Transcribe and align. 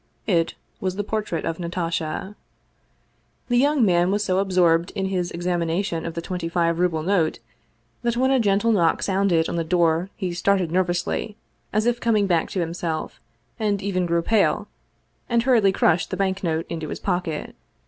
It 0.25 0.55
was 0.79 0.95
the 0.95 1.03
portrait 1.03 1.45
of 1.45 1.59
Natasha. 1.59 2.35
The 3.49 3.57
young 3.57 3.85
man 3.85 4.09
was 4.09 4.23
so 4.23 4.39
absorbed 4.39 4.89
in 4.95 5.05
his 5.09 5.29
examination 5.29 6.07
of 6.07 6.15
the 6.15 6.23
twenty 6.23 6.49
five 6.49 6.79
ruble 6.79 7.03
note 7.03 7.37
that 8.01 8.17
when 8.17 8.31
a 8.31 8.39
gentle 8.39 8.71
knock 8.71 9.03
sounded 9.03 9.47
on 9.47 9.57
the 9.57 9.63
door 9.63 10.09
he 10.15 10.33
started 10.33 10.71
nervously, 10.71 11.37
as 11.71 11.85
if 11.85 11.99
coming 12.01 12.25
back 12.25 12.49
to 12.49 12.59
himself, 12.61 13.19
and 13.59 13.83
even 13.83 14.07
grew 14.07 14.23
pale, 14.23 14.67
and 15.29 15.43
hurriedly 15.43 15.71
crushed 15.71 16.09
the 16.09 16.17
banknote 16.17 16.65
into 16.67 16.89
his 16.89 16.99
pocket. 16.99 17.55